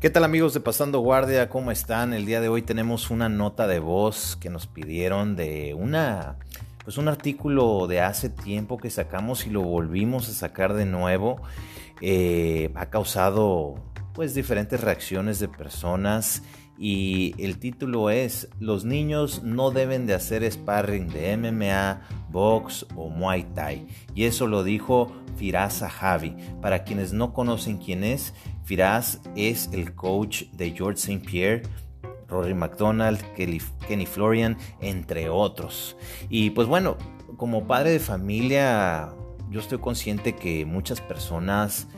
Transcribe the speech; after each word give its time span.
¿Qué 0.00 0.08
tal 0.08 0.24
amigos 0.24 0.54
de 0.54 0.60
Pasando 0.60 1.00
Guardia? 1.00 1.50
¿Cómo 1.50 1.70
están? 1.70 2.14
El 2.14 2.24
día 2.24 2.40
de 2.40 2.48
hoy 2.48 2.62
tenemos 2.62 3.10
una 3.10 3.28
nota 3.28 3.66
de 3.66 3.80
voz 3.80 4.34
que 4.40 4.48
nos 4.48 4.66
pidieron 4.66 5.36
de 5.36 5.74
una 5.74 6.38
pues 6.82 6.96
un 6.96 7.06
artículo 7.06 7.86
de 7.86 8.00
hace 8.00 8.30
tiempo 8.30 8.78
que 8.78 8.88
sacamos 8.88 9.46
y 9.46 9.50
lo 9.50 9.60
volvimos 9.60 10.26
a 10.30 10.32
sacar 10.32 10.72
de 10.72 10.86
nuevo. 10.86 11.42
Eh, 12.00 12.72
ha 12.76 12.86
causado 12.86 13.74
pues 14.14 14.32
diferentes 14.34 14.80
reacciones 14.80 15.38
de 15.38 15.48
personas 15.48 16.44
y 16.78 17.34
el 17.36 17.58
título 17.58 18.08
es 18.08 18.48
Los 18.58 18.86
niños 18.86 19.42
no 19.42 19.70
deben 19.70 20.06
de 20.06 20.14
hacer 20.14 20.50
sparring 20.50 21.08
de 21.08 21.36
MMA, 21.36 22.00
box 22.30 22.86
o 22.96 23.10
muay 23.10 23.42
thai. 23.54 23.86
Y 24.14 24.24
eso 24.24 24.46
lo 24.46 24.64
dijo 24.64 25.12
Firaz 25.36 25.82
Javi. 25.82 26.34
Para 26.62 26.84
quienes 26.84 27.12
no 27.12 27.34
conocen 27.34 27.76
quién 27.76 28.02
es, 28.02 28.32
Firaz 28.64 29.20
es 29.36 29.68
el 29.72 29.94
coach 29.94 30.44
de 30.52 30.70
George 30.70 30.98
St. 30.98 31.20
Pierre, 31.26 31.62
Rory 32.28 32.54
McDonald, 32.54 33.20
Kenny 33.34 34.06
Florian, 34.06 34.56
entre 34.80 35.28
otros. 35.28 35.96
Y 36.28 36.50
pues 36.50 36.68
bueno, 36.68 36.96
como 37.36 37.66
padre 37.66 37.90
de 37.90 37.98
familia, 37.98 39.10
yo 39.50 39.60
estoy 39.60 39.78
consciente 39.78 40.34
que 40.36 40.64
muchas 40.64 41.00
personas 41.00 41.88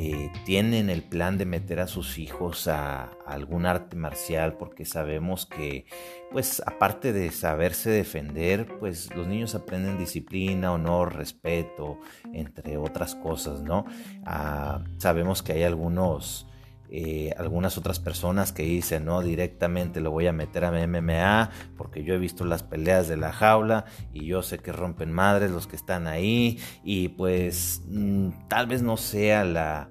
eh, 0.00 0.30
tienen 0.44 0.90
el 0.90 1.02
plan 1.02 1.38
de 1.38 1.44
meter 1.44 1.80
a 1.80 1.88
sus 1.88 2.18
hijos 2.18 2.68
a, 2.68 3.10
algún 3.26 3.66
arte 3.66 3.96
marcial 3.96 4.56
porque 4.56 4.84
sabemos 4.84 5.44
que 5.44 5.86
pues 6.30 6.62
aparte 6.64 7.12
de 7.12 7.32
saberse 7.32 7.90
defender 7.90 8.78
pues 8.78 9.12
los 9.16 9.26
niños 9.26 9.56
aprenden 9.56 9.98
disciplina, 9.98 10.72
honor, 10.72 11.16
respeto 11.16 11.98
entre 12.32 12.76
otras 12.76 13.16
cosas, 13.16 13.62
¿no? 13.62 13.86
Ah, 14.24 14.84
sabemos 14.98 15.42
que 15.42 15.54
hay 15.54 15.64
algunos 15.64 16.46
eh, 16.90 17.34
algunas 17.36 17.76
otras 17.76 18.00
personas 18.00 18.52
que 18.52 18.62
dicen, 18.62 19.04
no, 19.04 19.20
directamente 19.20 20.00
lo 20.00 20.10
voy 20.10 20.26
a 20.26 20.32
meter 20.32 20.64
a 20.64 20.70
MMA 20.70 21.50
porque 21.76 22.02
yo 22.02 22.14
he 22.14 22.18
visto 22.18 22.44
las 22.44 22.62
peleas 22.62 23.08
de 23.08 23.16
la 23.16 23.32
jaula 23.32 23.84
y 24.12 24.26
yo 24.26 24.42
sé 24.42 24.58
que 24.58 24.72
rompen 24.72 25.12
madres 25.12 25.50
los 25.50 25.66
que 25.66 25.76
están 25.76 26.06
ahí 26.06 26.58
y 26.82 27.08
pues 27.08 27.82
mm, 27.88 28.48
tal 28.48 28.66
vez 28.66 28.82
no 28.82 28.96
sea 28.96 29.44
la, 29.44 29.90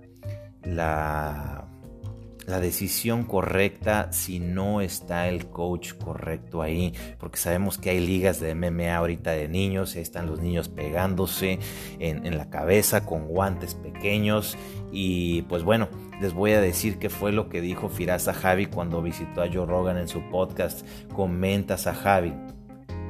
la 2.48 2.62
decisión 2.62 3.26
correcta 3.26 4.12
si 4.12 4.40
no 4.40 4.80
está 4.80 5.28
el 5.28 5.48
coach 5.48 5.94
correcto 5.94 6.62
ahí, 6.62 6.94
porque 7.20 7.38
sabemos 7.38 7.78
que 7.78 7.90
hay 7.90 8.00
ligas 8.00 8.40
de 8.40 8.56
MMA 8.56 8.96
ahorita 8.96 9.32
de 9.32 9.50
niños, 9.50 9.96
ahí 9.96 10.02
están 10.02 10.28
los 10.28 10.40
niños 10.40 10.70
pegándose 10.70 11.60
en, 12.00 12.38
la 12.38 12.50
cabeza 12.50 13.06
con 13.06 13.28
guantes 13.28 13.76
pequeños 13.76 14.58
y 14.92 15.42
pues 15.44 15.64
bueno, 15.64 15.90
les 16.22 16.34
voy 16.34 16.54
a 16.54 16.62
decir 16.62 17.00
qué 17.00 17.10
fue 17.10 17.34
lo 17.34 17.50
que 17.50 17.60
dijo 17.60 17.90
Firaz 17.90 18.28
Javi 18.30 18.68
cuando 18.68 19.02
visitó 19.02 19.42
a 19.42 19.50
Joe 19.52 19.66
Rogan 19.66 19.98
en 19.98 20.08
su 20.08 20.22
podcast. 20.30 20.88
Comentas 21.14 21.86
a 21.86 21.94
Javi. 21.94 22.34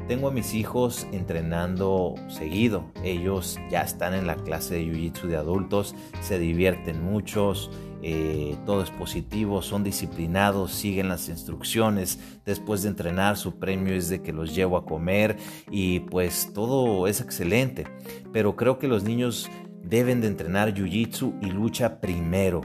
Tengo 0.08 0.30
a 0.30 0.32
mis 0.32 0.54
hijos 0.54 1.06
entrenando 1.12 2.16
seguido. 2.30 2.86
Ellos 3.04 3.60
ya 3.70 3.82
están 3.82 4.14
en 4.14 4.26
la 4.26 4.36
clase 4.36 4.76
de 4.76 4.86
Jiu-Jitsu 4.86 5.28
de 5.28 5.36
adultos, 5.36 5.96
se 6.22 6.40
divierten 6.40 7.04
muchos, 7.04 7.70
eh, 8.10 8.56
todo 8.66 8.84
es 8.84 8.90
positivo, 8.90 9.62
son 9.62 9.84
disciplinados, 9.84 10.72
siguen 10.72 11.10
las 11.10 11.28
instrucciones. 11.28 12.20
Después 12.46 12.82
de 12.84 12.88
entrenar, 12.88 13.36
su 13.36 13.60
premio 13.60 13.94
es 13.94 14.08
de 14.08 14.22
que 14.22 14.32
los 14.32 14.56
llevo 14.56 14.78
a 14.78 14.86
comer 14.86 15.36
y 15.70 16.00
pues 16.00 16.54
todo 16.54 17.08
es 17.08 17.20
excelente. 17.20 17.86
Pero 18.32 18.56
creo 18.56 18.80
que 18.80 18.88
los 18.88 19.04
niños 19.04 19.50
deben 19.84 20.22
de 20.22 20.28
entrenar 20.28 20.74
Jiu-Jitsu 20.74 21.38
y 21.42 21.48
lucha 21.48 22.00
primero. 22.00 22.62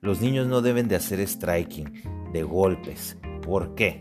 Los 0.00 0.20
niños 0.20 0.48
no 0.48 0.60
deben 0.60 0.88
de 0.88 0.96
hacer 0.96 1.20
striking, 1.20 1.92
de 2.32 2.42
golpes. 2.42 3.16
¿Por 3.42 3.76
qué? 3.76 4.00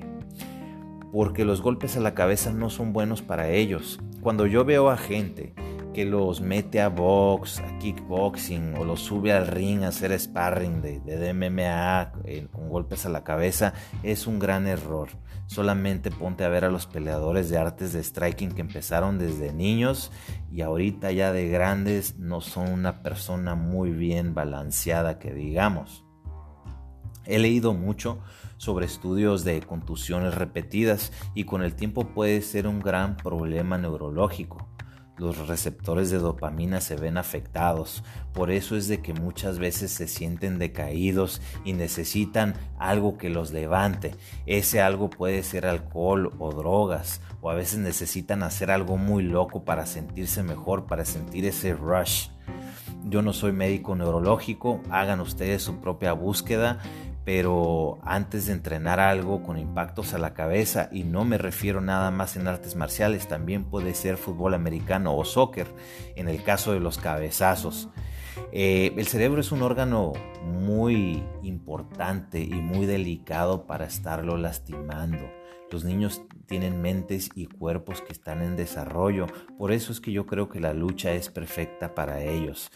porque 1.12 1.44
los 1.44 1.64
golpes 1.64 1.98
a 1.98 2.02
la 2.02 2.14
cabeza 2.14 2.52
no 2.52 2.70
son 2.70 2.94
buenos 2.94 3.24
para 3.24 3.50
ellos. 3.50 4.00
Cuando 4.22 4.46
yo 4.46 4.64
veo 4.64 4.90
a 4.92 4.98
gente 4.98 5.54
que 5.94 6.06
los 6.06 6.42
mete 6.42 6.82
a 6.82 6.90
box, 6.90 7.60
a 7.60 7.78
kickboxing 7.80 8.76
o 8.78 8.86
los 8.86 9.02
sube 9.02 9.34
al 9.34 9.48
ring 9.48 9.84
a 9.84 9.90
hacer 9.90 10.18
sparring 10.20 10.82
de, 10.82 11.00
de 11.00 11.34
MMA 11.34 12.14
eh, 12.26 12.48
con 12.52 12.70
golpes 12.70 13.06
a 13.06 13.10
la 13.10 13.24
cabeza, 13.24 13.74
es 14.04 14.28
un 14.28 14.40
gran 14.40 14.68
error. 14.68 15.10
Solamente 15.48 16.12
ponte 16.12 16.44
a 16.44 16.50
ver 16.50 16.64
a 16.64 16.70
los 16.70 16.86
peleadores 16.86 17.50
de 17.50 17.58
artes 17.58 17.94
de 17.94 18.04
striking 18.04 18.52
que 18.52 18.62
empezaron 18.62 19.18
desde 19.18 19.52
niños 19.52 20.12
y 20.52 20.62
ahorita 20.62 21.12
ya 21.12 21.32
de 21.32 21.48
grandes 21.50 22.20
no 22.20 22.40
son 22.42 22.72
una 22.72 23.02
persona 23.02 23.56
muy 23.56 23.90
bien 23.90 24.36
balanceada 24.36 25.18
que 25.18 25.34
digamos. 25.34 26.06
He 27.26 27.40
leído 27.40 27.74
mucho 27.74 28.20
sobre 28.58 28.86
estudios 28.86 29.44
de 29.44 29.62
contusiones 29.62 30.36
repetidas 30.36 31.12
y 31.34 31.46
con 31.46 31.64
el 31.64 31.76
tiempo 31.76 32.08
puede 32.14 32.42
ser 32.42 32.68
un 32.68 32.80
gran 32.80 33.18
problema 33.18 33.78
neurológico. 33.78 34.68
Los 35.20 35.50
receptores 35.50 36.12
de 36.12 36.18
dopamina 36.18 36.80
se 36.80 36.96
ven 36.96 37.18
afectados, 37.18 38.06
por 38.34 38.52
eso 38.52 38.78
es 38.78 38.88
de 38.88 39.02
que 39.02 39.14
muchas 39.14 39.60
veces 39.60 39.92
se 39.92 40.08
sienten 40.08 40.60
decaídos 40.60 41.42
y 41.66 41.74
necesitan 41.74 42.54
algo 42.78 43.18
que 43.18 43.30
los 43.30 43.52
levante. 43.52 44.16
Ese 44.46 44.82
algo 44.82 45.10
puede 45.10 45.44
ser 45.44 45.66
alcohol 45.66 46.32
o 46.40 46.54
drogas, 46.54 47.20
o 47.42 47.50
a 47.50 47.54
veces 47.54 47.80
necesitan 47.80 48.44
hacer 48.44 48.72
algo 48.72 48.96
muy 48.96 49.22
loco 49.22 49.66
para 49.66 49.86
sentirse 49.86 50.42
mejor, 50.42 50.86
para 50.86 51.04
sentir 51.04 51.44
ese 51.44 51.74
rush. 51.74 52.30
Yo 53.04 53.22
no 53.22 53.34
soy 53.34 53.52
médico 53.52 53.98
neurológico, 53.98 54.82
hagan 54.90 55.20
ustedes 55.20 55.64
su 55.64 55.82
propia 55.82 56.14
búsqueda, 56.14 56.80
pero 57.30 58.00
antes 58.02 58.48
de 58.48 58.54
entrenar 58.54 59.00
algo 59.00 59.44
con 59.44 59.60
impactos 59.60 60.16
a 60.16 60.18
la 60.18 60.34
cabeza, 60.34 60.90
y 60.92 61.04
no 61.04 61.26
me 61.26 61.38
refiero 61.38 61.80
nada 61.80 62.10
más 62.10 62.36
en 62.36 62.48
artes 62.48 62.76
marciales, 62.76 63.28
también 63.28 63.66
puede 63.66 63.94
ser 63.94 64.18
fútbol 64.18 64.56
americano 64.56 65.16
o 65.16 65.24
soccer, 65.24 65.68
en 66.16 66.28
el 66.28 66.42
caso 66.42 66.72
de 66.72 66.80
los 66.80 66.98
cabezazos. 66.98 67.88
Eh, 68.52 68.96
el 68.98 69.06
cerebro 69.06 69.42
es 69.42 69.52
un 69.52 69.62
órgano 69.62 70.14
muy 70.44 71.24
importante 71.44 72.40
y 72.40 72.50
muy 72.50 72.88
delicado 72.88 73.68
para 73.68 73.86
estarlo 73.86 74.36
lastimando. 74.36 75.30
Los 75.70 75.84
niños 75.84 76.24
tienen 76.48 76.82
mentes 76.82 77.30
y 77.36 77.46
cuerpos 77.46 78.02
que 78.02 78.12
están 78.12 78.42
en 78.42 78.56
desarrollo, 78.56 79.28
por 79.60 79.72
eso 79.72 79.92
es 79.92 80.02
que 80.02 80.12
yo 80.12 80.26
creo 80.26 80.50
que 80.50 80.60
la 80.60 80.74
lucha 80.74 81.12
es 81.12 81.30
perfecta 81.30 81.94
para 81.94 82.24
ellos. 82.24 82.72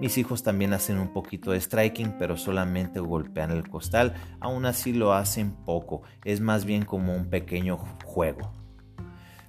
Mis 0.00 0.16
hijos 0.16 0.44
también 0.44 0.72
hacen 0.72 0.98
un 0.98 1.12
poquito 1.12 1.50
de 1.50 1.60
striking, 1.60 2.14
pero 2.18 2.36
solamente 2.36 3.00
golpean 3.00 3.50
el 3.50 3.68
costal. 3.68 4.14
Aún 4.38 4.64
así 4.64 4.92
lo 4.92 5.12
hacen 5.12 5.52
poco. 5.64 6.02
Es 6.24 6.40
más 6.40 6.64
bien 6.64 6.84
como 6.84 7.16
un 7.16 7.30
pequeño 7.30 7.78
juego. 8.04 8.52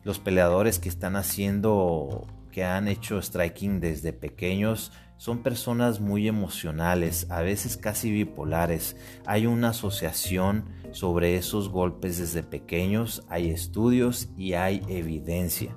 Los 0.04 0.18
peleadores 0.18 0.80
que 0.80 0.90
están 0.90 1.16
haciendo, 1.16 2.26
que 2.52 2.64
han 2.64 2.88
hecho 2.88 3.22
striking 3.22 3.80
desde 3.80 4.12
pequeños, 4.12 4.92
son 5.18 5.44
personas 5.44 6.00
muy 6.00 6.28
emocionales, 6.28 7.30
a 7.30 7.42
veces 7.42 7.78
casi 7.78 8.10
bipolares. 8.10 8.96
Hay 9.26 9.46
una 9.46 9.70
asociación 9.70 10.66
sobre 10.92 11.36
esos 11.36 11.70
golpes 11.70 12.18
desde 12.18 12.42
pequeños, 12.42 13.24
hay 13.30 13.52
estudios 13.52 14.30
y 14.38 14.54
hay 14.54 14.82
evidencia. 14.88 15.76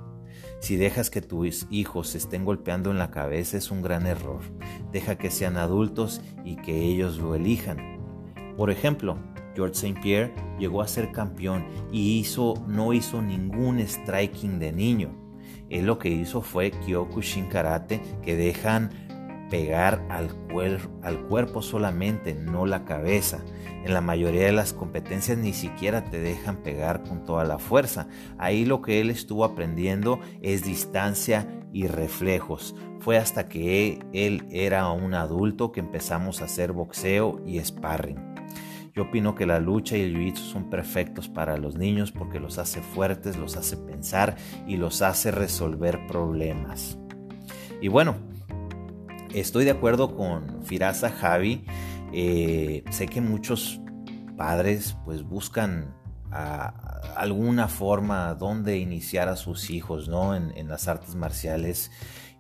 Si 0.62 0.76
dejas 0.76 1.10
que 1.10 1.20
tus 1.20 1.66
hijos 1.70 2.10
se 2.10 2.18
estén 2.18 2.44
golpeando 2.44 2.92
en 2.92 2.98
la 2.98 3.10
cabeza 3.10 3.56
es 3.56 3.72
un 3.72 3.82
gran 3.82 4.06
error. 4.06 4.42
Deja 4.92 5.18
que 5.18 5.32
sean 5.32 5.56
adultos 5.56 6.20
y 6.44 6.54
que 6.54 6.84
ellos 6.84 7.18
lo 7.18 7.34
elijan. 7.34 7.98
Por 8.56 8.70
ejemplo, 8.70 9.18
George 9.56 9.74
St. 9.74 10.00
Pierre 10.00 10.32
llegó 10.60 10.80
a 10.80 10.86
ser 10.86 11.10
campeón 11.10 11.66
y 11.90 12.16
hizo, 12.20 12.54
no 12.68 12.92
hizo 12.92 13.20
ningún 13.20 13.80
striking 13.80 14.60
de 14.60 14.70
niño. 14.70 15.10
Él 15.68 15.86
lo 15.86 15.98
que 15.98 16.10
hizo 16.10 16.42
fue 16.42 16.70
Kyokushin 16.70 17.48
Karate 17.48 18.00
que 18.22 18.36
dejan 18.36 19.11
pegar 19.52 20.02
al, 20.08 20.30
cuerpo 21.28 21.60
solamente, 21.60 22.32
no 22.32 22.64
la 22.64 22.86
cabeza. 22.86 23.44
En 23.84 23.92
la 23.92 24.00
mayoría 24.00 24.46
de 24.46 24.52
las 24.52 24.72
competencias 24.72 25.36
ni 25.36 25.52
siquiera 25.52 26.04
te 26.04 26.20
dejan 26.20 26.62
pegar 26.62 27.02
con 27.02 27.26
toda 27.26 27.44
la 27.44 27.58
fuerza. 27.58 28.08
Ahí 28.38 28.64
lo 28.64 28.80
que 28.80 29.02
él 29.02 29.10
estuvo 29.10 29.44
aprendiendo 29.44 30.20
es 30.40 30.64
distancia 30.64 31.46
y 31.70 31.86
reflejos. 31.86 32.74
Fue 33.00 33.18
hasta 33.18 33.50
que 33.50 33.98
él 34.14 34.46
era 34.50 34.90
un 34.90 35.12
adulto 35.12 35.70
que 35.70 35.80
empezamos 35.80 36.40
a 36.40 36.46
hacer 36.46 36.72
boxeo 36.72 37.42
y 37.44 37.62
sparring. 37.62 38.16
Yo 38.94 39.02
opino 39.02 39.34
que 39.34 39.44
la 39.44 39.60
lucha 39.60 39.98
y 39.98 40.00
el 40.00 40.16
jiu 40.16 40.34
son 40.34 40.70
perfectos 40.70 41.28
para 41.28 41.58
los 41.58 41.76
niños 41.76 42.10
porque 42.10 42.40
los 42.40 42.56
hace 42.56 42.80
fuertes, 42.80 43.36
los 43.36 43.58
hace 43.58 43.76
pensar 43.76 44.34
y 44.66 44.78
los 44.78 45.02
hace 45.02 45.30
resolver 45.30 46.06
problemas. 46.06 46.96
Y 47.82 47.88
bueno, 47.88 48.31
estoy 49.34 49.64
de 49.64 49.70
acuerdo 49.70 50.16
con 50.16 50.62
Firasa 50.64 51.10
Javi. 51.10 51.64
Eh, 52.12 52.84
sé 52.90 53.06
que 53.06 53.20
muchos 53.20 53.80
padres 54.36 54.96
pues 55.04 55.22
buscan 55.22 55.94
alguna 57.14 57.68
forma 57.68 58.34
donde 58.34 58.78
iniciar 58.78 59.28
a 59.28 59.36
sus 59.36 59.68
hijos 59.68 60.08
¿no? 60.08 60.34
en, 60.34 60.68
las 60.68 60.88
artes 60.88 61.14
marciales 61.14 61.90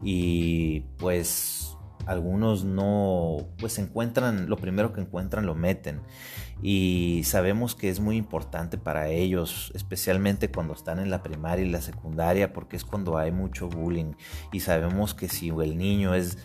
y 0.02 0.80
pues 0.96 1.76
algunos 2.06 2.64
no, 2.64 3.48
pues 3.58 3.78
encuentran, 3.78 4.48
lo 4.48 4.56
primero 4.56 4.92
que 4.92 5.00
encuentran 5.02 5.46
lo 5.46 5.54
meten. 5.54 6.00
Y 6.62 7.22
sabemos 7.24 7.74
que 7.74 7.90
es 7.90 8.00
muy 8.00 8.16
importante 8.16 8.78
para 8.78 9.08
ellos, 9.08 9.72
especialmente 9.74 10.50
cuando 10.50 10.74
están 10.74 10.98
en 11.00 11.10
la 11.10 11.22
primaria 11.22 11.64
y 11.64 11.70
la 11.70 11.80
secundaria, 11.80 12.52
porque 12.52 12.76
es 12.76 12.84
cuando 12.84 13.18
hay 13.18 13.32
mucho 13.32 13.68
bullying. 13.68 14.14
Y 14.52 14.60
sabemos 14.60 15.14
que 15.14 15.28
si 15.28 15.48
el 15.48 15.76
niño 15.76 16.14
es 16.14 16.38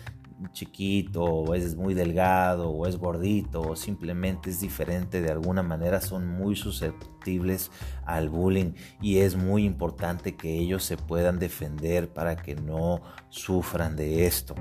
chiquito 0.52 1.24
o 1.24 1.54
es 1.54 1.76
muy 1.76 1.94
delgado 1.94 2.70
o 2.70 2.86
es 2.86 2.96
gordito 2.96 3.62
o 3.62 3.76
simplemente 3.76 4.50
es 4.50 4.60
diferente 4.60 5.20
de 5.20 5.30
alguna 5.30 5.62
manera 5.62 6.00
son 6.00 6.28
muy 6.28 6.56
susceptibles 6.56 7.70
al 8.04 8.28
bullying. 8.28 8.72
Y 9.00 9.18
es 9.18 9.36
muy 9.36 9.64
importante 9.64 10.36
que 10.36 10.58
ellos 10.58 10.84
se 10.84 10.96
puedan 10.96 11.38
defender 11.38 12.12
para 12.12 12.36
que 12.36 12.54
no 12.54 13.02
sufran 13.28 13.96
de 13.96 14.26
esto. 14.26 14.54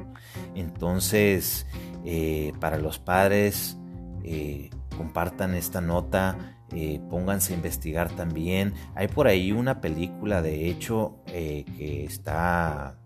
Entonces 0.56 1.66
eh, 2.06 2.54
para 2.60 2.78
los 2.78 3.00
padres 3.00 3.78
eh, 4.24 4.70
compartan 4.96 5.54
esta 5.54 5.82
nota 5.82 6.56
eh, 6.72 7.00
pónganse 7.10 7.54
a 7.54 7.56
investigar 7.56 8.12
también. 8.16 8.74
Hay 8.96 9.08
por 9.08 9.28
ahí 9.28 9.52
una 9.52 9.80
película 9.80 10.42
de 10.42 10.70
hecho 10.70 11.24
que 11.28 12.04
está 12.06 12.98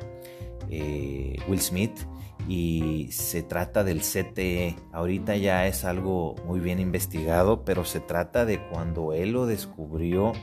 Will 1.47 1.59
Smith 1.59 2.07
y 2.47 3.09
se 3.11 3.43
trata 3.43 3.83
del 3.83 4.01
CTE. 4.01 4.75
Ahorita 4.91 5.35
ya 5.37 5.67
es 5.67 5.85
algo 5.85 6.35
muy 6.45 6.59
bien 6.59 6.79
investigado, 6.79 7.63
pero 7.65 7.85
se 7.85 7.99
trata 7.99 8.45
de 8.45 8.59
cuando 8.67 9.13
él 9.13 9.31
lo 9.31 9.45
descubrió 9.45 10.33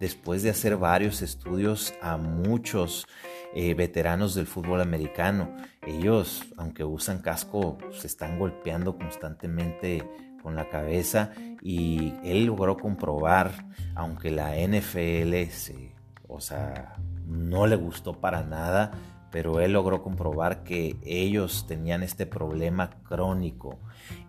después 0.00 0.42
de 0.42 0.50
hacer 0.50 0.76
varios 0.76 1.22
estudios 1.22 1.94
a 2.02 2.16
muchos 2.16 3.06
eh, 3.54 3.74
veteranos 3.74 4.34
del 4.34 4.46
fútbol 4.46 4.80
americano. 4.80 5.54
Ellos, 5.86 6.44
aunque 6.56 6.84
usan 6.84 7.20
casco, 7.20 7.78
se 7.92 8.06
están 8.06 8.38
golpeando 8.38 8.96
constantemente 8.96 10.02
con 10.42 10.56
la 10.56 10.68
cabeza 10.68 11.30
y 11.62 12.12
él 12.22 12.44
logró 12.44 12.76
comprobar, 12.76 13.52
aunque 13.94 14.30
la 14.30 14.56
NFL 14.56 15.50
se, 15.50 15.94
o 16.28 16.40
sea, 16.40 16.96
no 17.26 17.66
le 17.66 17.76
gustó 17.76 18.20
para 18.20 18.42
nada, 18.42 18.92
pero 19.34 19.58
él 19.58 19.72
logró 19.72 20.00
comprobar 20.00 20.62
que 20.62 20.94
ellos 21.04 21.66
tenían 21.66 22.04
este 22.04 22.24
problema 22.24 22.90
crónico 23.02 23.80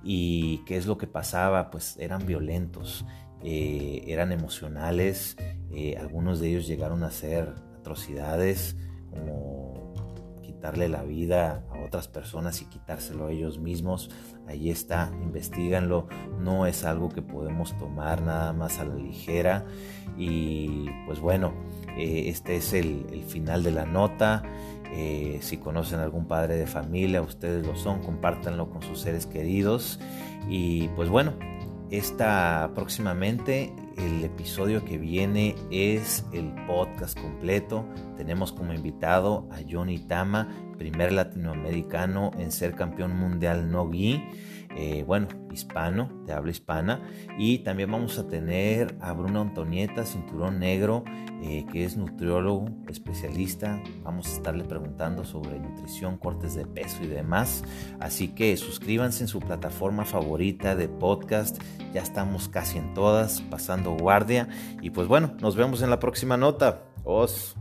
y 0.03 0.63
qué 0.65 0.77
es 0.77 0.87
lo 0.87 0.97
que 0.97 1.05
pasaba, 1.05 1.69
pues 1.69 1.95
eran 1.99 2.25
violentos, 2.25 3.05
eh, 3.43 4.01
eran 4.07 4.31
emocionales, 4.31 5.37
eh, 5.71 5.95
algunos 5.99 6.39
de 6.39 6.49
ellos 6.49 6.65
llegaron 6.65 7.03
a 7.03 7.09
hacer 7.09 7.53
atrocidades 7.77 8.77
quitarle 10.65 10.89
la 10.89 11.03
vida 11.03 11.63
a 11.71 11.85
otras 11.85 12.07
personas 12.07 12.59
y 12.63 12.65
quitárselo 12.65 13.27
a 13.27 13.31
ellos 13.31 13.59
mismos. 13.59 14.09
Ahí 14.47 14.71
está, 14.71 15.11
investiganlo. 15.21 16.07
No 16.39 16.65
es 16.65 16.85
algo 16.85 17.09
que 17.09 17.21
podemos 17.21 17.77
tomar 17.77 18.23
nada 18.23 18.51
más 18.51 18.79
a 18.79 18.85
la 18.85 18.95
ligera. 18.95 19.63
Y 20.17 20.89
pues 21.05 21.19
bueno, 21.19 21.53
eh, 21.95 22.29
este 22.29 22.55
es 22.55 22.73
el, 22.73 23.05
final 23.27 23.61
de 23.61 23.71
la 23.71 23.85
nota. 23.85 24.41
Eh, 24.91 25.37
si 25.41 25.57
conocen 25.57 25.99
algún 25.99 26.25
padre 26.25 26.55
de 26.55 26.65
familia, 26.65 27.21
ustedes 27.21 27.63
lo 27.63 27.75
son, 27.75 28.01
compártanlo 28.01 28.71
con 28.71 28.81
sus 28.81 28.99
seres 28.99 29.27
queridos. 29.27 29.99
Y 30.49 30.87
pues 30.95 31.09
bueno, 31.09 31.33
esta 31.91 32.71
próximamente 32.73 33.71
el 33.97 34.23
episodio 34.23 34.83
que 34.83 34.97
viene 34.97 35.55
es 35.71 36.25
el 36.33 36.53
podcast 36.67 37.19
completo. 37.19 37.85
Tenemos 38.17 38.51
como 38.51 38.73
invitado 38.73 39.47
a 39.51 39.57
Johnny 39.69 39.99
Tama, 39.99 40.49
primer 40.77 41.11
latinoamericano 41.11 42.31
en 42.37 42.51
ser 42.51 42.75
campeón 42.75 43.15
mundial 43.15 43.71
no 43.71 43.89
gi. 43.89 44.23
Eh, 44.75 45.03
bueno, 45.07 45.27
hispano, 45.51 46.09
de 46.25 46.33
habla 46.33 46.51
hispana. 46.51 47.01
Y 47.37 47.59
también 47.59 47.91
vamos 47.91 48.19
a 48.19 48.27
tener 48.27 48.97
a 48.99 49.13
Bruno 49.13 49.41
Antonieta, 49.41 50.05
cinturón 50.05 50.59
negro, 50.59 51.03
eh, 51.41 51.65
que 51.71 51.85
es 51.85 51.95
nutriólogo, 51.95 52.69
especialista. 52.89 53.81
Vamos 54.03 54.27
a 54.27 54.31
estarle 54.33 54.65
preguntando 54.65 55.23
sobre 55.23 55.59
nutrición, 55.59 56.17
cortes 56.17 56.55
de 56.55 56.65
peso 56.65 57.03
y 57.03 57.07
demás. 57.07 57.63
Así 57.99 58.29
que 58.29 58.55
suscríbanse 58.57 59.23
en 59.23 59.27
su 59.27 59.39
plataforma 59.39 60.05
favorita 60.05 60.75
de 60.75 60.89
podcast. 60.89 61.61
Ya 61.93 62.01
estamos 62.01 62.49
casi 62.49 62.77
en 62.77 62.93
todas, 62.93 63.41
pasando 63.41 63.95
guardia. 63.95 64.49
Y 64.81 64.89
pues 64.89 65.07
bueno, 65.07 65.35
nos 65.39 65.55
vemos 65.55 65.81
en 65.81 65.89
la 65.89 65.99
próxima 65.99 66.35
nota. 66.37 66.83
Os. 67.03 67.55